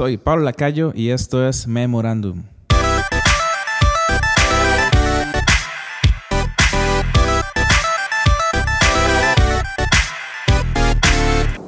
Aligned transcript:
soy 0.00 0.16
Pablo 0.16 0.44
Lacayo 0.44 0.92
y 0.94 1.10
esto 1.10 1.46
es 1.46 1.66
Memorandum. 1.66 2.44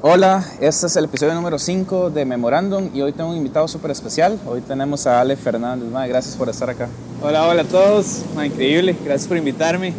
Hola, 0.01 0.43
este 0.63 0.87
es 0.87 0.97
el 0.97 1.05
episodio 1.05 1.35
número 1.35 1.59
5 1.59 2.09
de 2.09 2.25
Memorandum 2.25 2.89
y 2.95 3.03
hoy 3.03 3.13
tengo 3.13 3.29
un 3.29 3.37
invitado 3.37 3.69
súper 3.69 3.91
especial. 3.91 4.41
Hoy 4.47 4.63
tenemos 4.63 5.07
a 5.07 5.21
Ale 5.21 5.37
Fernández. 5.37 5.91
gracias 6.09 6.35
por 6.35 6.49
estar 6.49 6.71
acá. 6.71 6.89
Hola, 7.21 7.47
hola 7.47 7.61
a 7.61 7.67
todos. 7.67 8.25
increíble, 8.43 8.97
gracias 9.05 9.29
por 9.29 9.37
invitarme. 9.37 9.93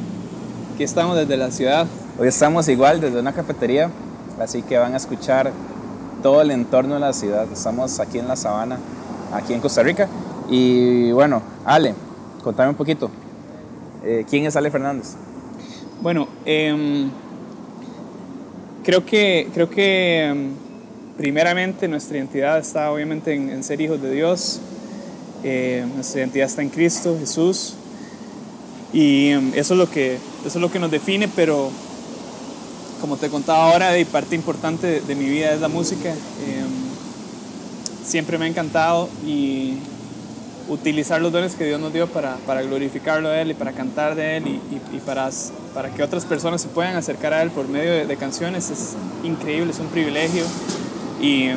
Aquí 0.74 0.84
estamos 0.84 1.16
desde 1.18 1.38
la 1.38 1.52
ciudad. 1.52 1.86
Hoy 2.18 2.30
estamos 2.30 2.68
igual 2.68 3.00
desde 3.00 3.20
una 3.20 3.34
cafetería, 3.34 3.92
así 4.40 4.64
que 4.64 4.80
van 4.80 4.96
a 4.96 4.98
escuchar 4.98 5.52
todo 6.24 6.42
el 6.42 6.50
entorno 6.50 6.96
de 6.96 7.02
la 7.02 7.14
ciudad. 7.14 7.46
Estamos 7.54 8.00
aquí 8.00 8.18
en 8.18 8.28
la 8.28 8.36
sabana, 8.36 8.80
aquí 9.32 9.54
en 9.54 9.60
Costa 9.60 9.84
Rica. 9.84 10.08
Y 10.50 11.12
bueno, 11.12 11.44
Ale, 11.66 11.94
contame 12.44 12.70
un 12.70 12.76
poquito. 12.76 13.12
Eh, 14.04 14.26
¿Quién 14.28 14.46
es 14.46 14.56
Ale 14.56 14.72
Fernández? 14.72 15.16
Bueno, 16.02 16.28
eh, 16.46 17.08
Creo 18.84 19.06
que, 19.06 19.48
creo 19.54 19.70
que 19.70 20.26
em, 20.26 20.50
primeramente 21.18 21.88
nuestra 21.88 22.18
identidad 22.18 22.60
está 22.60 22.92
obviamente 22.92 23.34
en, 23.34 23.64
ser 23.64 23.80
hijos 23.80 24.02
de 24.02 24.12
Dios. 24.12 24.60
Eh, 25.42 25.86
nuestra 25.96 26.20
identidad 26.20 26.48
está 26.48 26.62
en 26.62 26.70
Cristo, 26.70 27.16
Jesús. 27.18 27.76
Y 28.92 29.30
em, 29.30 29.54
eso 29.56 29.74
es, 29.74 29.80
lo 29.80 29.90
que, 29.90 30.16
eso 30.16 30.58
es 30.58 30.62
lo 30.62 30.70
que 30.70 30.80
nos 30.80 30.92
define, 30.92 31.30
pero 31.34 31.72
como 33.04 33.18
te 33.18 33.28
contaba 33.28 33.70
ahora, 33.70 34.00
y 34.00 34.06
parte 34.06 34.34
importante 34.34 35.02
de, 35.02 35.16
mi 35.16 35.26
vida 35.26 35.52
es 35.52 35.60
la 35.60 35.68
música. 35.68 36.10
Em, 36.10 38.06
siempre 38.06 38.38
me 38.38 38.46
ha 38.46 38.48
encantado 38.48 39.10
y 39.28 39.74
utilizar 40.70 41.22
los 41.22 41.34
dones 41.34 41.56
que 41.56 41.66
Dios 41.66 41.82
nos 41.82 41.92
dio 41.92 42.08
para, 42.08 42.38
para 42.48 42.62
glorificarlo 42.62 43.28
a 43.28 43.42
Él 43.42 43.52
y 43.52 43.56
para 43.56 43.74
cantar 43.74 44.16
de 44.16 44.38
Él 44.38 44.62
y, 44.94 45.00
para, 45.00 45.30
para 45.74 45.90
que 45.90 46.02
otras 46.02 46.24
personas 46.24 46.62
se 46.62 46.70
puedan 46.70 46.96
acercar 46.96 47.34
a 47.34 47.42
Él 47.42 47.52
por 47.52 47.68
medio 47.68 48.08
de, 48.08 48.16
canciones 48.16 48.70
es 48.70 48.94
increíble, 49.26 49.74
es 49.74 49.80
un 49.80 49.88
privilegio. 49.88 50.46
Y, 51.22 51.50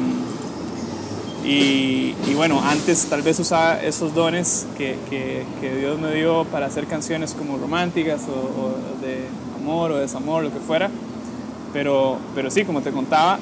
y, 1.44 2.34
bueno, 2.34 2.60
antes 2.60 3.06
tal 3.06 3.22
vez 3.22 3.38
usaba 3.38 3.80
esos 3.84 4.12
dones 4.16 4.66
que, 4.76 4.96
que, 5.08 5.78
Dios 5.78 5.96
me 6.00 6.12
dio 6.12 6.44
para 6.46 6.66
hacer 6.66 6.88
canciones 6.88 7.34
como 7.34 7.56
románticas 7.56 8.22
o, 8.22 9.00
de 9.00 9.28
amor 9.54 9.92
o 9.92 9.98
desamor, 9.98 10.42
lo 10.42 10.52
que 10.52 10.58
fuera. 10.58 10.90
Pero, 11.72 12.18
pero 12.34 12.50
sí, 12.50 12.64
como 12.64 12.80
te 12.80 12.90
contaba, 12.90 13.38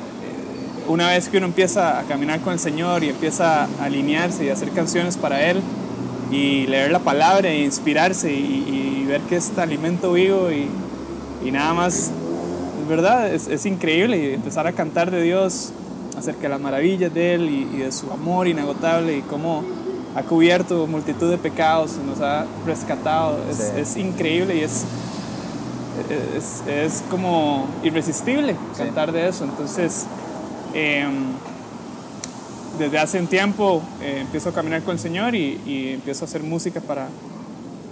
una 0.86 1.08
vez 1.08 1.28
que 1.28 1.38
uno 1.38 1.46
empieza 1.46 1.98
a 1.98 2.02
caminar 2.02 2.40
con 2.40 2.52
el 2.52 2.58
Señor 2.58 3.04
y 3.04 3.08
empieza 3.08 3.64
a 3.64 3.84
alinearse 3.84 4.44
y 4.44 4.48
a 4.50 4.52
hacer 4.52 4.70
canciones 4.70 5.16
para 5.16 5.42
Él 5.42 5.60
y 6.30 6.66
leer 6.66 6.90
la 6.90 6.98
palabra 6.98 7.48
e 7.48 7.64
inspirarse 7.64 8.32
y, 8.32 9.04
ver 9.06 9.20
que 9.22 9.36
es 9.36 9.56
alimento 9.58 10.14
vivo 10.14 10.48
y, 10.50 11.50
nada 11.50 11.74
más, 11.74 12.10
es 12.80 12.88
verdad, 12.88 13.32
es, 13.32 13.66
increíble 13.66 14.16
y 14.18 14.34
empezar 14.34 14.66
a 14.66 14.72
cantar 14.72 15.10
de 15.10 15.22
Dios 15.22 15.72
acerca 16.18 16.42
de 16.42 16.48
las 16.48 16.60
maravillas 16.60 17.12
de 17.12 17.34
Él 17.34 17.50
y, 17.50 17.78
de 17.78 17.92
su 17.92 18.10
amor 18.10 18.48
inagotable 18.48 19.18
y 19.18 19.20
cómo 19.20 19.62
ha 20.14 20.22
cubierto 20.22 20.86
multitud 20.86 21.30
de 21.30 21.38
pecados, 21.38 21.98
nos 22.06 22.20
ha 22.20 22.46
rescatado, 22.66 23.38
es, 23.76 23.96
increíble 23.96 24.56
y 24.56 24.60
es, 24.60 24.84
es, 26.10 27.04
como 27.10 27.66
irresistible 27.82 28.56
cantar 28.76 29.12
de 29.12 29.28
eso. 29.28 29.44
Entonces, 29.44 30.06
Em, 30.74 31.12
desde 32.78 32.98
hace 32.98 33.20
un 33.20 33.28
tiempo 33.28 33.80
eh, 34.02 34.18
empiezo 34.22 34.48
a 34.48 34.52
caminar 34.52 34.82
con 34.82 34.94
el 34.94 34.98
Señor 34.98 35.36
y, 35.36 35.92
empiezo 35.94 36.24
a 36.24 36.26
hacer 36.26 36.42
música 36.42 36.80
para, 36.80 37.06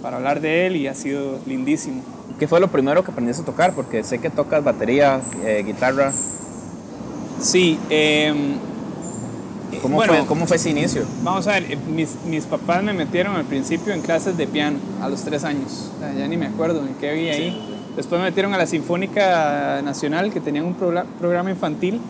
para 0.01 0.17
hablar 0.17 0.41
de 0.41 0.67
Él 0.67 0.75
y 0.75 0.87
ha 0.87 0.93
sido 0.93 1.39
lindísimo. 1.45 2.01
¿Qué 2.37 2.47
fue 2.47 2.59
lo 2.59 2.67
primero 2.67 3.03
que 3.03 3.11
aprendiste 3.11 3.43
a 3.43 3.45
tocar? 3.45 3.73
Porque 3.73 4.03
sé 4.03 4.19
que 4.19 4.29
tocas 4.29 4.61
batería, 4.63 5.21
eh, 5.45 5.63
guitarra. 5.65 6.11
Sí. 7.39 7.79
Em, 7.89 8.57
¿Cómo, 9.81 10.01
fue, 10.01 10.25
¿Cómo 10.27 10.45
fue 10.45 10.57
ese 10.57 10.69
inicio? 10.69 11.03
Vamos 11.23 11.47
a 11.47 11.53
ver, 11.53 11.71
eh, 11.71 11.77
mis, 11.77 12.15
mis, 12.27 12.45
papás 12.45 12.83
me 12.83 12.93
metieron 12.93 13.35
al 13.37 13.45
principio 13.45 13.93
en 13.93 14.01
clases 14.01 14.37
de 14.37 14.45
piano 14.45 14.77
a 15.01 15.07
los 15.07 15.23
tres 15.23 15.45
años. 15.45 15.89
ya 16.17 16.27
ni 16.27 16.35
me 16.35 16.47
acuerdo 16.47 16.85
en 16.85 16.93
qué 16.95 17.09
había 17.09 17.33
ahí. 17.33 17.72
Después 17.95 18.19
me 18.19 18.27
metieron 18.27 18.53
a 18.53 18.57
la 18.57 18.65
Sinfónica 18.65 19.81
Nacional, 19.83 20.31
que 20.31 20.39
tenían 20.39 20.65
un 20.65 20.73
programa 20.73 21.51
infantil 21.51 22.01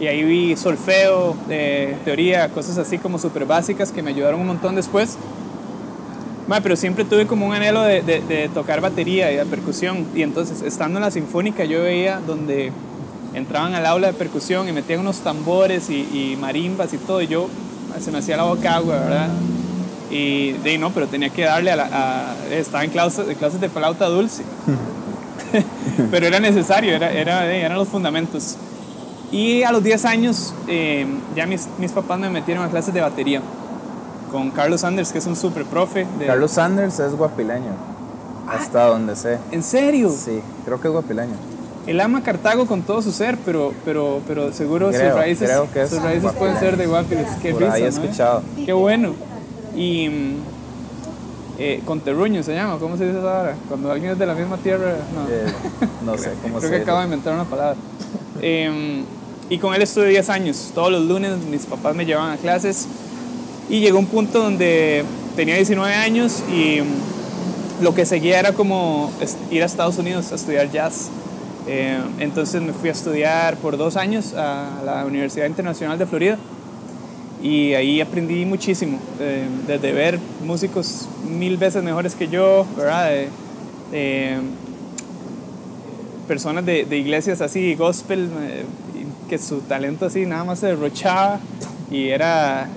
y 0.00 0.06
ahí 0.06 0.24
vi 0.24 0.56
solfeo, 0.56 1.36
eh, 1.48 1.96
teoría, 2.04 2.48
cosas 2.48 2.78
así 2.78 2.98
como 2.98 3.18
súper 3.18 3.46
básicas 3.46 3.92
que 3.92 4.02
me 4.02 4.10
ayudaron 4.10 4.40
un 4.40 4.48
montón 4.48 4.74
después. 4.74 5.16
pero 6.62 6.76
siempre 6.76 7.04
tuve 7.04 7.26
como 7.26 7.46
un 7.46 7.54
anhelo 7.54 7.82
de, 7.82 8.02
de, 8.02 8.50
tocar 8.52 8.80
batería 8.80 9.30
y 9.32 9.36
de 9.36 9.46
percusión. 9.46 10.06
Y 10.14 10.22
entonces, 10.22 10.62
estando 10.62 10.98
en 10.98 11.04
la 11.04 11.10
sinfónica, 11.10 11.64
yo 11.64 11.82
veía 11.82 12.20
donde 12.26 12.72
entraban 13.34 13.74
al 13.74 13.86
aula 13.86 14.08
de 14.08 14.12
percusión 14.14 14.68
y 14.68 14.72
metían 14.72 15.00
unos 15.00 15.18
tambores 15.18 15.88
y, 15.90 16.36
marimbas 16.40 16.92
y 16.92 16.98
todo. 16.98 17.22
Y 17.22 17.28
yo 17.28 17.48
se 18.00 18.10
me 18.10 18.18
hacía 18.18 18.36
la 18.36 18.44
boca 18.44 18.74
agua, 18.74 18.96
¿verdad? 18.96 19.28
Y 20.10 20.52
de 20.52 20.76
no, 20.76 20.90
pero 20.90 21.06
tenía 21.06 21.30
que 21.30 21.44
darle 21.44 21.70
a 21.70 21.76
la. 21.76 22.36
estaba 22.50 22.84
en 22.84 22.90
clases, 22.90 23.26
de 23.28 23.36
clases 23.36 23.60
de 23.60 23.68
flauta 23.68 24.06
dulce. 24.06 24.42
pero 26.10 26.26
era 26.26 26.40
necesario, 26.40 26.94
era, 26.94 27.12
era, 27.12 27.46
eran 27.46 27.78
los 27.78 27.88
fundamentos. 27.88 28.56
Y 29.32 29.62
a 29.62 29.72
los 29.72 29.82
10 29.82 30.04
años 30.04 30.54
eh, 30.68 31.06
ya 31.34 31.46
mis, 31.46 31.68
mis, 31.78 31.92
papás 31.92 32.18
me 32.18 32.30
metieron 32.30 32.64
a 32.64 32.68
clases 32.68 32.94
de 32.94 33.00
batería 33.00 33.42
con 34.30 34.50
Carlos 34.50 34.82
Sanders, 34.82 35.12
que 35.12 35.18
es 35.18 35.26
un 35.26 35.36
super 35.36 35.64
profe. 35.64 36.06
Carlos 36.26 36.52
Sanders 36.52 36.98
es 37.00 37.14
guapileño, 37.14 37.72
hasta 38.48 38.86
donde 38.86 39.16
sé. 39.16 39.38
¿En 39.50 39.62
serio? 39.62 40.10
Sí, 40.10 40.40
creo 40.64 40.80
que 40.80 40.88
es 40.88 40.92
guapileño. 40.92 41.34
Él 41.86 42.00
ama 42.00 42.22
Cartago 42.22 42.66
con 42.66 42.82
todo 42.82 43.02
su 43.02 43.12
ser, 43.12 43.36
pero, 43.44 43.74
pero, 43.84 44.20
pero 44.26 44.52
seguro 44.52 44.90
sus 44.92 45.02
raíces, 45.02 45.50
sus 45.90 46.02
raíces 46.02 46.32
pueden 46.32 46.58
ser 46.58 46.76
de 46.76 46.86
Guapiles. 46.86 47.28
Qué 47.42 47.52
Por 47.52 47.64
ahí 47.64 47.82
he 47.82 47.88
escuchado. 47.88 48.42
Qué 48.64 48.72
bueno. 48.72 49.12
Y 49.76 50.36
eh, 51.58 51.82
con 51.84 52.00
terruño 52.00 52.42
se 52.42 52.54
llama, 52.54 52.78
¿cómo 52.78 52.96
se 52.96 53.06
dice 53.06 53.18
eso 53.18 53.28
ahora? 53.28 53.54
Cuando 53.68 53.92
alguien 53.92 54.12
es 54.12 54.18
de 54.18 54.26
la 54.26 54.34
misma 54.34 54.56
tierra, 54.56 54.96
no. 55.14 55.28
Eh, 55.30 55.46
no 56.04 56.18
sé 56.18 56.32
cómo 56.42 56.60
se 56.60 56.66
Creo 56.66 56.78
que 56.78 56.82
acabo 56.82 56.98
de 56.98 57.04
inventar 57.04 57.34
una 57.34 57.44
palabra. 57.44 57.76
Eh, 58.40 59.04
y 59.50 59.58
con 59.58 59.74
él 59.74 59.82
estuve 59.82 60.08
10 60.08 60.30
años. 60.30 60.72
Todos 60.74 60.90
los 60.90 61.04
lunes 61.04 61.36
mis 61.50 61.66
papás 61.66 61.94
me 61.94 62.04
llevaban 62.04 62.32
a 62.32 62.36
clases 62.38 62.88
y 63.68 63.80
llegó 63.80 63.98
un 63.98 64.06
punto 64.06 64.42
donde 64.42 65.04
tenía 65.36 65.54
19 65.56 65.94
años 65.94 66.42
y 66.50 66.80
lo 67.80 67.94
que 67.94 68.04
seguía 68.04 68.40
era 68.40 68.52
como 68.52 69.12
ir 69.50 69.62
a 69.62 69.66
Estados 69.66 69.98
Unidos 69.98 70.32
a 70.32 70.34
estudiar 70.34 70.70
jazz. 70.70 71.10
Eh, 71.66 71.98
entonces 72.18 72.60
me 72.62 72.72
fui 72.72 72.88
a 72.88 72.92
estudiar 72.92 73.56
por 73.56 73.76
dos 73.76 73.96
años 73.96 74.34
a 74.34 74.82
la 74.84 75.04
Universidad 75.06 75.46
Internacional 75.46 75.98
de 75.98 76.06
Florida 76.06 76.38
y 77.44 77.74
ahí 77.74 78.00
aprendí 78.00 78.44
muchísimo, 78.44 78.98
eh, 79.20 79.46
desde 79.68 79.92
ver 79.92 80.18
músicos 80.44 81.08
mil 81.28 81.56
veces 81.56 81.84
mejores 81.84 82.16
que 82.16 82.26
yo, 82.26 82.66
¿verdad? 82.76 83.12
personas 86.26 86.66
de, 86.66 86.84
de, 86.84 86.96
iglesias 86.96 87.40
así, 87.40 87.74
gospel, 87.74 88.28
eh, 88.42 88.64
que 89.28 89.38
su 89.38 89.60
talento 89.60 90.06
así 90.06 90.26
nada 90.26 90.44
más 90.44 90.58
se 90.58 90.66
derrochaba 90.68 91.40
y 91.90 92.08
era, 92.08 92.68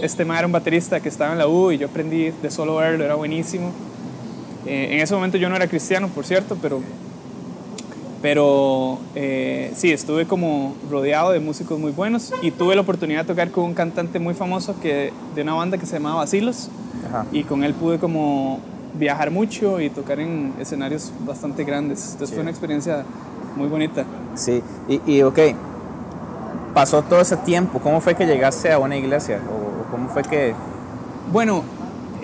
este 0.00 0.24
man 0.24 0.38
era 0.38 0.46
un 0.46 0.52
baterista 0.52 1.00
que 1.00 1.08
estaba 1.08 1.32
en 1.32 1.38
la 1.38 1.46
U 1.46 1.72
y 1.72 1.78
yo 1.78 1.88
aprendí 1.88 2.30
de 2.30 2.50
solo 2.50 2.76
verlo, 2.76 3.04
era 3.04 3.14
buenísimo. 3.14 3.72
Eh, 4.66 4.88
en 4.92 5.00
ese 5.00 5.14
momento 5.14 5.36
yo 5.36 5.48
no 5.48 5.56
era 5.56 5.66
cristiano, 5.66 6.08
por 6.08 6.24
cierto, 6.24 6.56
pero, 6.60 6.80
pero 8.24 9.00
eh, 9.14 9.70
sí, 9.76 9.92
estuve 9.92 10.24
como 10.26 10.74
rodeado 10.90 11.32
de 11.32 11.40
músicos 11.40 11.78
muy 11.78 11.92
buenos 11.92 12.32
y 12.40 12.52
tuve 12.52 12.74
la 12.74 12.80
oportunidad 12.80 13.20
de 13.20 13.26
tocar 13.26 13.50
con 13.50 13.64
un 13.64 13.74
cantante 13.74 14.18
muy 14.18 14.32
famoso 14.32 14.80
que, 14.80 15.12
de 15.34 15.42
una 15.42 15.52
banda 15.52 15.76
que 15.76 15.84
se 15.84 15.96
llamaba 15.96 16.20
Basilos 16.20 16.70
y 17.32 17.44
con 17.44 17.64
él 17.64 17.74
pude 17.74 17.98
como 17.98 18.60
viajar 18.98 19.30
mucho 19.30 19.78
y 19.78 19.90
tocar 19.90 20.20
en 20.20 20.54
escenarios 20.58 21.12
bastante 21.26 21.64
grandes. 21.64 22.12
Entonces 22.12 22.32
fue 22.34 22.40
una 22.40 22.50
experiencia 22.50 23.04
muy 23.56 23.68
bonita. 23.68 24.06
Sí, 24.36 24.62
y, 24.88 25.02
y 25.04 25.22
ok, 25.22 25.38
pasó 26.72 27.02
todo 27.02 27.20
ese 27.20 27.36
tiempo? 27.36 27.78
¿Cómo 27.80 28.00
fue 28.00 28.14
que 28.14 28.24
llegaste 28.24 28.72
a 28.72 28.78
una 28.78 28.96
iglesia? 28.96 29.38
¿O 29.50 29.90
cómo 29.90 30.08
fue 30.08 30.22
que...? 30.22 30.54
Bueno, 31.30 31.62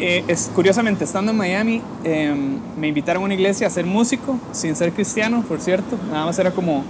eh, 0.00 0.24
es, 0.28 0.50
curiosamente, 0.54 1.04
estando 1.04 1.30
en 1.30 1.36
Miami, 1.36 1.82
em, 2.04 2.58
me 2.78 2.88
invitaron 2.88 3.22
a 3.22 3.26
una 3.26 3.34
iglesia 3.34 3.66
a 3.66 3.70
ser 3.70 3.84
músico, 3.84 4.38
sin 4.50 4.74
ser 4.74 4.92
cristiano, 4.92 5.44
por 5.46 5.60
cierto. 5.60 5.98
Nada 6.10 6.24
más 6.24 6.38
era 6.38 6.50
como 6.52 6.82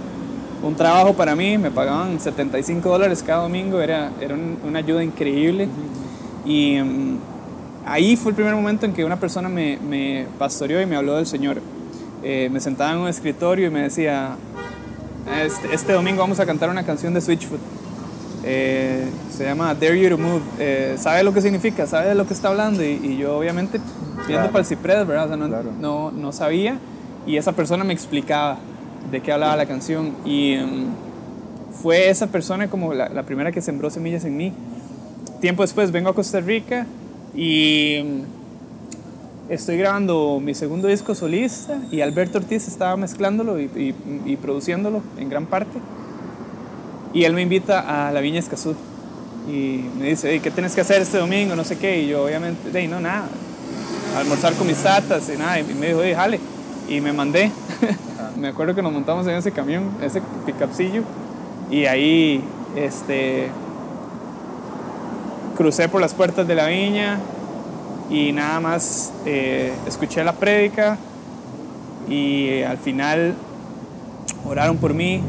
un 0.63 0.75
trabajo 0.75 1.13
para 1.13 1.35
mí, 1.35 1.57
me 1.57 1.71
pagaban 1.71 2.21
75 2.21 2.87
dólares 2.87 3.21
cada 3.21 3.43
domingo, 3.43 3.81
era, 3.81 4.11
era 4.21 4.33
una 4.65 4.79
ayuda 4.79 5.03
increíble. 5.03 5.67
Y 6.45 6.75
em, 6.75 7.17
ahí 7.85 8.15
fue 8.15 8.29
el 8.29 8.35
primer 8.35 8.55
momento 8.55 8.85
en 8.85 8.93
que 8.93 9.03
una 9.03 9.19
persona 9.19 9.49
me, 9.49 10.25
pastoreó 10.39 10.81
y 10.81 10.85
me 10.85 10.95
habló 10.95 11.17
del 11.17 11.27
Señor. 11.27 11.61
Eh, 12.23 12.49
me 12.49 12.61
sentaba 12.61 12.93
en 12.93 12.99
un 12.99 13.09
escritorio 13.09 13.67
y 13.67 13.69
me 13.71 13.81
decía, 13.81 14.37
este, 15.43 15.73
este, 15.73 15.91
domingo 15.91 16.21
vamos 16.21 16.39
a 16.39 16.45
cantar 16.45 16.69
una 16.69 16.85
canción 16.85 17.13
de 17.13 17.19
Switchfoot. 17.19 17.59
Eh, 18.43 19.05
se 19.31 19.43
llama 19.45 19.73
Dare 19.75 19.99
You 19.99 20.09
to 20.09 20.17
Move. 20.17 20.41
Eh, 20.59 20.95
¿Sabe 20.97 21.23
lo 21.23 21.33
que 21.33 21.41
significa? 21.41 21.85
¿Sabe 21.87 22.09
de 22.09 22.15
lo 22.15 22.25
que 22.27 22.33
está 22.33 22.49
hablando? 22.49 22.83
Y, 22.83 22.99
y 23.03 23.17
yo 23.17 23.37
obviamente 23.37 23.79
viendo 24.27 24.27
Claro. 24.27 24.51
para 24.51 24.59
el 24.61 24.65
ciprés, 24.65 25.05
¿verdad? 25.07 25.25
O 25.25 25.27
sea, 25.29 25.37
no, 25.37 25.47
Claro. 25.47 25.71
no, 25.79 26.11
no 26.11 26.31
sabía 26.31 26.77
y 27.27 27.37
esa 27.37 27.51
persona 27.53 27.83
me 27.83 27.93
explicaba 27.93 28.57
de 29.11 29.21
qué 29.21 29.31
hablaba 29.31 29.55
la 29.55 29.65
canción 29.65 30.11
y 30.25 30.55
mm, 30.57 31.73
fue 31.81 32.09
esa 32.09 32.27
persona 32.27 32.67
como 32.69 32.93
la, 32.93 33.09
la 33.09 33.23
primera 33.23 33.51
que 33.51 33.61
sembró 33.61 33.89
semillas 33.89 34.25
en 34.25 34.37
mí. 34.37 34.53
Tiempo 35.39 35.61
después 35.63 35.91
vengo 35.91 36.09
a 36.09 36.15
Costa 36.15 36.39
Rica 36.39 36.85
y 37.35 38.01
mm, 38.03 39.51
estoy 39.51 39.77
grabando 39.77 40.39
mi 40.43 40.53
segundo 40.53 40.87
disco 40.87 41.13
solista 41.15 41.77
y 41.91 42.01
Alberto 42.01 42.37
Ortiz 42.37 42.67
estaba 42.67 42.95
mezclándolo 42.97 43.59
y, 43.59 43.63
y- 43.75 43.95
y 44.31 44.37
produciéndolo 44.37 45.01
en 45.17 45.29
gran 45.29 45.45
parte. 45.45 45.77
Y 47.13 47.23
él 47.25 47.33
me 47.33 47.41
invita 47.41 48.07
a 48.07 48.11
la 48.11 48.21
Viña 48.21 48.39
Escazú 48.39 48.75
y 49.49 49.83
me 49.97 50.09
dice, 50.09 50.31
"Ey, 50.31 50.39
¿qué 50.39 50.51
tienes 50.51 50.73
que 50.73 50.81
hacer 50.81 51.01
este 51.01 51.17
domingo? 51.17 51.55
No 51.55 51.63
sé 51.63 51.77
qué. 51.77 52.01
Y 52.01 52.07
yo 52.09 52.25
obviamente, 52.25 52.77
"Ey, 52.77 52.87
no, 52.87 52.99
nada, 52.99 53.25
almorzar 54.17 54.53
con 54.53 54.67
mis 54.67 54.77
tatas 54.77 55.29
y 55.33 55.37
nada. 55.37 55.59
Y 55.59 55.63
me 55.73 55.87
dijo, 55.87 56.01
"Ey, 56.01 56.13
jale. 56.13 56.39
Y 56.87 57.01
me 57.01 57.13
mandé. 57.13 57.51
me 58.37 58.47
acuerdo 58.47 58.73
que 58.75 58.81
nos 58.81 58.93
montamos 58.93 59.27
en 59.27 59.35
ese 59.35 59.51
camión, 59.51 59.89
ese 60.01 60.21
pickupcillo. 60.45 61.03
Y 61.69 61.85
ahí, 61.85 62.43
este, 62.75 63.49
crucé 65.57 65.89
por 65.89 66.01
las 66.01 66.13
puertas 66.13 66.47
de 66.47 66.55
la 66.55 66.67
viña 66.67 67.19
y 68.09 68.31
nada 68.31 68.59
más 68.59 69.13
eh, 69.25 69.71
escuché 69.87 70.23
la 70.23 70.33
prédica 70.33 70.97
y 72.09 72.47
eh, 72.47 72.65
al 72.65 72.77
final 72.77 73.35
oraron 74.45 74.77
por 74.77 74.93
mí 74.93 75.21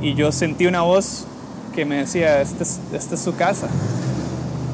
y 0.00 0.14
yo 0.14 0.32
sentí 0.32 0.66
una 0.66 0.82
voz 0.82 1.26
que 1.74 1.84
me 1.84 1.96
decía, 1.96 2.40
esta 2.40 2.62
es, 2.62 2.80
esta 2.92 3.14
es 3.14 3.20
su 3.20 3.34
casa, 3.36 3.68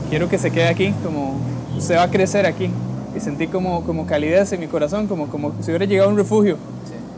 quiero 0.09 0.29
que 0.29 0.39
se 0.39 0.51
quede 0.51 0.69
aquí, 0.69 0.95
como 1.05 1.35
usted 1.77 1.97
va 1.97 2.05
a 2.05 2.11
crecer 2.11 2.47
aquí. 2.47 2.71
Y 3.15 3.21
sentí 3.21 3.47
como, 3.47 3.83
como 3.85 4.07
calidez 4.07 4.53
en 4.53 4.61
mi 4.61 4.67
corazón, 4.67 5.07
como, 5.07 5.29
como 5.29 5.55
si 5.63 5.71
hubiera 5.71 5.87
llegado 5.87 6.11
a 6.11 6.13
un 6.13 6.19
refugio. 6.19 6.59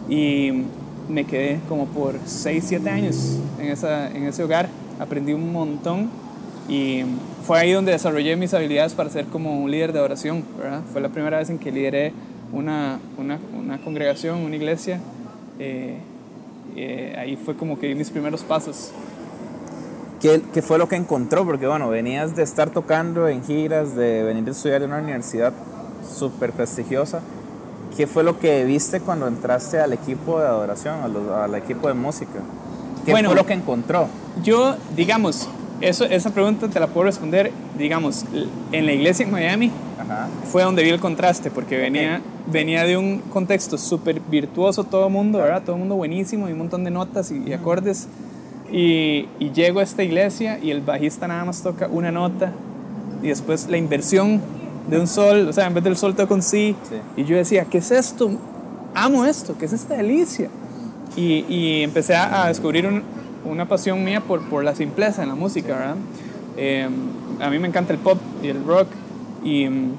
Y 0.09 0.65
me 1.09 1.25
quedé 1.25 1.61
como 1.69 1.87
por 1.87 2.15
6, 2.25 2.65
7 2.69 2.89
años 2.89 3.39
en, 3.59 3.69
esa, 3.69 4.09
en 4.11 4.25
ese 4.25 4.45
hogar, 4.45 4.69
aprendí 5.01 5.33
un 5.33 5.53
montón 5.53 6.09
y 6.69 7.03
fue 7.45 7.59
ahí 7.59 7.73
donde 7.73 7.93
desarrollé 7.93 8.37
mis 8.37 8.53
habilidades 8.55 8.95
para 8.95 9.11
ser 9.11 9.25
como 9.27 9.59
un 9.61 9.71
líder 9.71 9.93
de 9.93 10.01
oración, 10.01 10.45
¿verdad? 10.59 10.83
Fue 10.93 11.01
la 11.01 11.09
primera 11.09 11.39
vez 11.39 11.51
en 11.51 11.59
que 11.59 11.73
lideré 11.73 12.13
una, 12.53 13.01
una, 13.17 13.39
una 13.59 13.79
congregación, 13.79 14.39
una 14.39 14.55
iglesia. 14.55 15.01
eh, 15.59 15.99
eh, 16.77 17.15
ahí 17.19 17.37
fue 17.37 17.55
como 17.57 17.79
que 17.79 17.87
di 17.89 17.95
mis 17.95 18.11
primeros 18.11 18.43
pasos. 18.43 18.91
¿Qué, 20.21 20.43
qué 20.53 20.63
fue 20.63 20.79
lo 20.79 20.89
que 20.89 20.97
encontró? 20.97 21.45
Porque 21.45 21.67
bueno, 21.67 21.89
venías 21.89 22.35
de 22.35 22.43
estar 22.43 22.71
tocando 22.71 23.29
en 23.29 23.45
giras, 23.45 23.95
de 23.95 24.25
venir 24.25 24.49
a 24.49 24.51
estudiar 24.51 24.83
en 24.83 24.91
una 24.91 24.99
universidad 25.01 25.53
súper 26.09 26.53
prestigiosa. 26.53 27.21
¿Qué 27.97 28.07
fue 28.07 28.23
lo 28.25 28.39
que 28.39 28.65
viste 28.65 29.01
cuando 29.01 29.27
entraste 29.29 29.79
al 29.81 29.93
equipo 29.93 30.41
de 30.41 30.47
adoración, 30.47 31.01
a 31.03 31.09
los- 31.09 31.31
al 31.31 31.55
equipo 31.55 31.89
de 31.89 31.95
música? 31.95 32.41
¿Qué 33.05 33.13
Bueno. 33.13 33.29
fue 33.31 33.37
lo 33.37 33.47
que 33.47 33.55
encontró? 33.55 34.09
Yo, 34.43 34.77
digamos, 34.97 35.49
eso, 35.81 36.05
esa 36.05 36.31
pregunta 36.31 36.69
te 36.69 36.81
la 36.81 36.89
puedo 36.89 37.07
responder, 37.07 37.53
digamos, 37.79 38.25
en 38.73 38.87
la 38.87 38.93
iglesia 38.93 39.25
en 39.25 39.31
Miami 39.33 39.71
Ajá. 39.99 40.29
fue 40.45 40.63
donde 40.63 40.83
vi 40.83 40.91
el 40.91 41.01
contraste, 41.01 41.51
porque 41.51 41.77
venía, 41.77 42.21
venía 42.51 42.85
de 42.85 42.97
un 42.97 43.19
contexto 43.19 43.77
súper 43.79 44.21
virtuoso 44.21 44.85
todo 44.85 45.11
mundo, 45.11 45.39
¿verdad? 45.39 45.63
Todo 45.65 45.77
mundo 45.77 45.97
buenísimo 45.97 46.49
y 46.49 46.53
un 46.53 46.59
montón 46.59 46.85
de 46.85 46.91
notas 46.91 47.31
y, 47.31 47.43
y 47.47 47.53
acordes. 47.53 48.07
Y, 48.71 49.29
y 49.39 49.51
llego 49.53 49.81
a 49.81 49.83
esta 49.83 50.03
iglesia 50.03 50.59
y 50.63 50.71
el 50.71 50.83
bajista 50.83 51.27
nada 51.27 51.45
más 51.45 51.63
toca 51.63 51.89
una 51.91 52.13
nota 52.13 52.53
y 53.23 53.29
después 53.29 53.67
la 53.69 53.79
inversión 53.79 54.41
de 54.91 55.01
un 55.01 55.07
sol, 55.07 55.49
o 55.49 55.53
sea, 55.53 55.67
en 55.67 55.75
vez 55.75 55.85
del 55.85 55.97
sol 55.97 56.15
toca 56.15 56.35
un 56.35 56.43
sí. 56.43 56.77
Sí. 56.89 56.97
Y 57.17 57.25
yo 57.25 57.37
decía, 57.37 57.65
¿qué 57.65 57.79
es 57.79 57.91
esto? 57.91 58.31
Amo 58.95 59.25
esto, 59.25 59.57
¿qué 59.59 59.65
es 59.67 59.73
esta 59.73 59.95
delicia? 59.97 60.49
Y, 61.17 61.45
y 61.49 61.83
empecé 61.83 62.15
a, 62.15 62.45
a 62.45 62.49
descubrir 62.49 62.87
un- 62.87 63.03
una 63.51 63.67
pasión 63.67 64.05
mía 64.05 64.21
por, 64.21 64.43
por 64.49 64.63
la 64.65 64.75
simpleza 64.75 65.23
en 65.23 65.29
la 65.31 65.35
música, 65.35 65.69
¿verdad? 65.75 65.97
Eh, 66.57 66.89
a 67.41 67.51
mí 67.51 67.59
me 67.59 67.69
encanta 67.69 67.93
el 67.93 67.99
pop 67.99 68.19
y 68.43 68.49
el 68.49 68.63
rock 68.65 68.89
y 69.45 69.69
mm, 69.69 69.93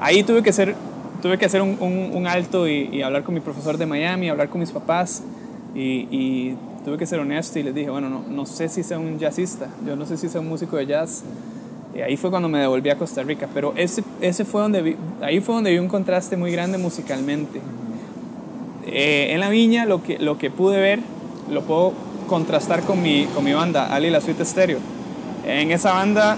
ahí 0.00 0.22
tuve 0.22 0.42
que 0.42 0.50
hacer, 0.50 0.74
tuve 1.22 1.38
que 1.38 1.46
hacer 1.46 1.62
un, 1.62 1.76
un- 1.80 2.10
un 2.14 2.26
alto 2.26 2.68
y, 2.68 2.88
y 2.92 3.02
hablar 3.02 3.22
con 3.22 3.34
mi 3.34 3.40
profesor 3.40 3.76
de 3.78 3.86
Miami, 3.86 4.28
hablar 4.28 4.48
con 4.48 4.60
mis 4.60 4.70
papás 4.70 5.22
y, 5.74 6.06
y 6.10 6.56
tuve 6.84 6.96
que 6.98 7.06
ser 7.06 7.20
honesto 7.20 7.58
y 7.58 7.62
les 7.62 7.74
dije, 7.74 7.90
bueno, 7.90 8.08
no, 8.08 8.22
no 8.28 8.46
sé 8.46 8.68
si 8.68 8.82
sea 8.82 8.98
un 8.98 9.18
jazzista, 9.18 9.68
yo 9.86 9.96
no 9.96 10.06
sé 10.06 10.16
si 10.16 10.28
sea 10.28 10.40
un 10.40 10.48
músico 10.48 10.76
de 10.76 10.86
jazz. 10.86 11.22
Y 11.94 12.00
ahí 12.02 12.16
fue 12.16 12.30
cuando 12.30 12.48
me 12.48 12.60
devolví 12.60 12.88
a 12.88 12.96
Costa 12.96 13.22
Rica, 13.24 13.48
pero 13.52 13.72
ese, 13.76 14.04
ese 14.20 14.44
fue 14.44 14.60
donde 14.62 14.80
vi, 14.80 14.96
ahí 15.22 15.40
fue 15.40 15.56
donde 15.56 15.72
vi 15.72 15.78
un 15.78 15.88
contraste 15.88 16.36
muy 16.36 16.52
grande 16.52 16.78
musicalmente. 16.78 17.60
Eh, 18.86 19.28
en 19.32 19.40
la 19.40 19.50
viña 19.50 19.84
lo 19.86 20.02
que, 20.02 20.18
lo 20.18 20.38
que 20.38 20.50
pude 20.50 20.80
ver 20.80 21.00
lo 21.52 21.62
puedo 21.62 21.92
contrastar 22.28 22.82
con 22.82 23.02
mi, 23.02 23.24
con 23.34 23.44
mi 23.44 23.52
banda, 23.52 23.92
Ali 23.92 24.08
La 24.08 24.20
Suite 24.20 24.44
Stereo. 24.44 24.78
En 25.44 25.70
esa 25.72 25.92
banda 25.92 26.36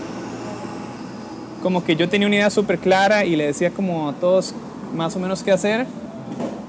como 1.62 1.84
que 1.84 1.96
yo 1.96 2.08
tenía 2.08 2.26
una 2.26 2.36
idea 2.36 2.50
súper 2.50 2.78
clara 2.78 3.24
y 3.24 3.36
le 3.36 3.46
decía 3.46 3.70
como 3.70 4.08
a 4.08 4.12
todos 4.14 4.54
más 4.94 5.14
o 5.16 5.20
menos 5.20 5.42
qué 5.42 5.52
hacer. 5.52 5.86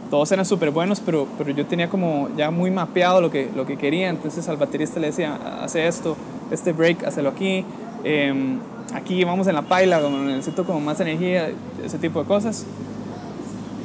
Todos 0.09 0.31
eran 0.31 0.45
súper 0.45 0.69
buenos, 0.69 0.99
pero, 0.99 1.27
pero 1.37 1.49
yo 1.49 1.65
tenía 1.65 1.89
como 1.89 2.29
ya 2.37 2.51
muy 2.51 2.69
mapeado 2.69 3.19
lo 3.19 3.31
que, 3.31 3.49
lo 3.55 3.65
que 3.65 3.77
quería. 3.77 4.09
Entonces 4.09 4.47
al 4.47 4.57
baterista 4.57 4.99
le 4.99 5.07
decía, 5.07 5.39
hace 5.61 5.87
esto, 5.87 6.15
este 6.51 6.71
break, 6.71 7.03
hazlo 7.03 7.29
aquí. 7.29 7.65
em, 8.03 8.59
aquí 8.93 9.23
vamos 9.23 9.47
en 9.47 9.55
la 9.55 9.63
paila, 9.63 10.01
como 10.01 10.17
necesito 10.19 10.65
como 10.65 10.79
más 10.79 10.99
energía, 10.99 11.49
ese 11.83 11.97
tipo 11.97 12.19
de 12.21 12.27
cosas. 12.27 12.65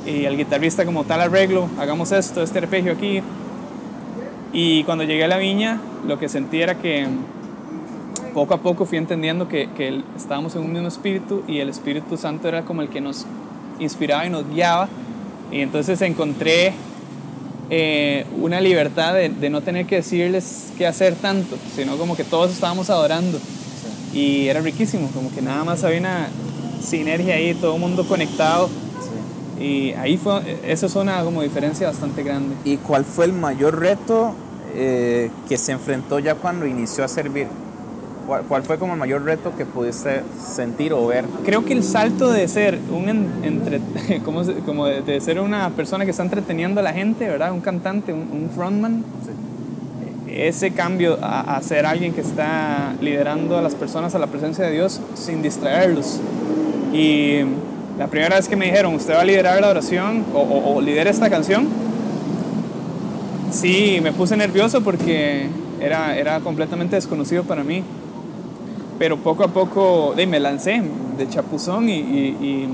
Y 0.06 0.26
al 0.26 0.36
guitarrista 0.36 0.84
como 0.84 1.04
tal 1.04 1.22
arreglo, 1.22 1.68
hagamos 1.78 2.12
esto, 2.12 2.42
este 2.42 2.58
arpegio 2.58 2.92
aquí. 2.92 3.22
Y 4.52 4.84
cuando 4.84 5.04
llegué 5.04 5.24
a 5.24 5.28
la 5.28 5.38
viña, 5.38 5.80
lo 6.06 6.18
que 6.18 6.28
sentí 6.28 6.60
era 6.60 6.74
que 6.76 7.06
poco 8.38 8.54
a 8.54 8.58
poco 8.58 8.86
fui 8.86 8.98
entendiendo 8.98 9.48
que, 9.48 9.68
estábamos 10.16 10.54
en 10.54 10.62
un 10.62 10.72
mismo 10.72 10.86
espíritu 10.86 11.42
y 11.48 11.58
el 11.58 11.68
Espíritu 11.68 12.16
Santo 12.16 12.46
era 12.46 12.64
como 12.64 12.82
el 12.82 12.88
que 12.88 13.00
nos 13.00 13.26
inspiraba 13.80 14.26
y 14.26 14.30
nos 14.30 14.48
guiaba. 14.48 14.88
Y 15.50 15.60
entonces 15.60 16.00
encontré 16.02 16.72
eh, 17.68 18.26
una 18.40 18.60
libertad 18.60 19.12
de, 19.14 19.28
de 19.28 19.50
no 19.50 19.60
tener 19.62 19.86
que 19.86 19.96
decirles 19.96 20.72
qué 20.78 20.86
hacer 20.86 21.16
tanto, 21.16 21.56
sino 21.74 21.96
como 21.96 22.14
que 22.14 22.22
todos 22.22 22.52
estábamos 22.52 22.90
adorando. 22.90 23.40
Y 24.14 24.46
era 24.46 24.60
riquísimo, 24.60 25.10
como 25.12 25.34
que 25.34 25.42
nada 25.42 25.64
más 25.64 25.82
había 25.82 25.98
una 25.98 26.28
sinergia 26.80 27.34
ahí, 27.34 27.54
todo 27.54 27.74
el 27.74 27.80
mundo 27.80 28.06
conectado. 28.06 28.70
Y 29.58 29.94
ahí 29.94 30.16
fue, 30.16 30.60
eso 30.64 30.86
es 30.86 30.94
una 30.94 31.24
como 31.24 31.42
diferencia 31.42 31.88
bastante 31.88 32.22
grande. 32.22 32.54
¿Y 32.64 32.76
cuál 32.76 33.04
fue 33.04 33.24
el 33.24 33.32
mayor 33.32 33.80
reto 33.80 34.32
eh, 34.74 35.28
que 35.48 35.56
se 35.56 35.72
enfrentó 35.72 36.20
ya 36.20 36.36
cuando 36.36 36.66
inició 36.66 37.02
a 37.02 37.08
servir? 37.08 37.48
¿Cuál, 38.28 38.42
cuál 38.42 38.62
fue 38.62 38.78
como 38.78 38.92
el 38.92 38.98
mayor 38.98 39.24
reto 39.24 39.56
que 39.56 39.64
pudiste 39.64 40.20
sentir 40.38 40.92
o 40.92 41.06
ver? 41.06 41.24
Creo 41.46 41.64
que 41.64 41.72
el 41.72 41.82
salto 41.82 42.30
de 42.30 42.46
ser 42.46 42.78
un 42.94 43.08
en- 43.08 43.28
entre, 43.42 43.80
como, 44.24 44.42
como 44.66 44.84
de, 44.86 45.00
de 45.00 45.20
ser 45.22 45.40
una 45.40 45.70
persona 45.70 46.04
que 46.04 46.10
está 46.10 46.22
entreteniendo 46.24 46.80
a 46.80 46.82
la 46.82 46.92
gente, 46.92 47.26
¿verdad? 47.26 47.52
Un 47.52 47.60
cantante, 47.62 48.12
un, 48.12 48.20
un 48.20 48.50
frontman, 48.54 49.02
ese 50.30 50.72
cambio 50.72 51.18
a, 51.22 51.56
a 51.56 51.62
ser 51.62 51.86
alguien 51.86 52.12
que 52.12 52.20
está 52.20 52.92
liderando 53.00 53.56
a 53.56 53.62
las 53.62 53.74
personas 53.74 54.14
a 54.14 54.18
la 54.18 54.26
presencia 54.26 54.66
de 54.66 54.72
Dios 54.72 55.00
sin 55.14 55.40
distraerlos. 55.42 56.20
Y 56.92 57.40
la 57.98 58.08
primera 58.08 58.36
vez 58.36 58.46
que 58.46 58.56
me 58.56 58.66
dijeron, 58.66 58.94
usted 58.94 59.14
va 59.14 59.22
a 59.22 59.24
liderar 59.24 59.58
la 59.60 59.70
oración 59.70 60.24
o, 60.34 60.40
o, 60.40 60.74
o 60.76 60.80
lidera 60.82 61.08
esta 61.10 61.30
canción, 61.30 61.66
sí, 63.50 64.00
me 64.02 64.12
puse 64.12 64.36
nervioso 64.36 64.82
porque 64.82 65.46
era, 65.80 66.16
era 66.16 66.40
completamente 66.40 66.94
desconocido 66.96 67.44
para 67.44 67.64
mí. 67.64 67.82
Pero 68.98 69.16
poco 69.18 69.44
a 69.44 69.48
poco 69.48 70.14
me 70.28 70.40
lancé 70.40 70.82
de 71.16 71.28
chapuzón 71.28 71.88
y, 71.88 71.94
y- 71.98 72.68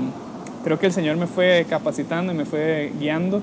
creo 0.63 0.79
que 0.79 0.87
el 0.87 0.93
Señor 0.93 1.17
me 1.17 1.27
fue 1.27 1.65
capacitando 1.69 2.33
y 2.33 2.35
me 2.35 2.45
fue 2.45 2.91
guiando. 2.99 3.41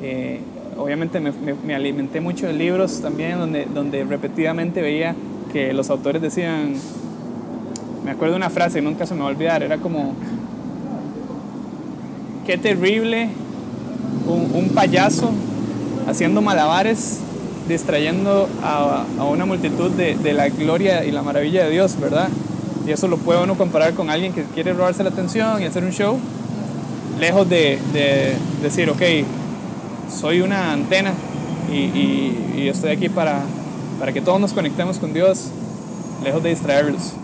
Eh, 0.00 0.40
obviamente 0.78 1.18
me, 1.18 1.32
me- 1.32 1.54
me 1.54 1.74
alimenté 1.74 2.20
mucho 2.20 2.46
de 2.46 2.52
libros 2.52 3.00
también 3.00 3.38
donde, 3.38 3.66
donde 3.66 4.04
repetidamente 4.04 4.80
veía 4.80 5.16
que 5.52 5.72
los 5.72 5.90
autores 5.90 6.22
decían, 6.22 6.74
me 8.04 8.12
acuerdo 8.12 8.36
una 8.36 8.50
frase, 8.50 8.80
nunca 8.80 9.06
se 9.06 9.14
me 9.14 9.20
va 9.20 9.26
a 9.26 9.30
olvidar, 9.30 9.62
era 9.64 9.78
como, 9.78 10.12
qué 12.46 12.56
terrible 12.58 13.28
un, 14.28 14.50
un 14.54 14.68
payaso 14.70 15.30
haciendo 16.06 16.40
malabares, 16.42 17.20
distrayendo 17.68 18.48
a, 18.62 19.04
una 19.28 19.44
multitud 19.44 19.90
de, 19.90 20.32
la 20.32 20.48
gloria 20.48 21.04
y 21.04 21.10
la 21.10 21.22
maravilla 21.22 21.64
de 21.64 21.70
Dios, 21.70 21.98
¿verdad? 22.00 22.28
Y 22.86 22.90
eso 22.92 23.08
lo 23.08 23.16
puede 23.16 23.42
uno 23.42 23.56
comparar 23.56 23.94
con 23.94 24.10
alguien 24.10 24.32
que 24.32 24.44
quiere 24.44 24.72
robarse 24.72 25.02
la 25.02 25.10
atención 25.10 25.60
y 25.60 25.64
hacer 25.64 25.82
un 25.84 25.90
show, 25.92 26.18
lejos 27.18 27.48
de, 27.48 27.78
de 27.92 28.34
decir, 28.62 28.88
ok, 28.90 29.02
soy 30.12 30.40
una 30.40 30.72
antena 30.72 31.12
y, 31.72 31.76
y- 31.76 32.52
y 32.56 32.68
estoy 32.68 32.90
aquí 32.90 33.08
para, 33.08 33.42
para 33.98 34.12
que 34.12 34.20
todos 34.20 34.40
nos 34.40 34.52
conectemos 34.52 34.98
con 34.98 35.12
Dios, 35.12 35.48
lejos 36.24 36.42
de 36.42 36.50
distraerlos. 36.50 37.14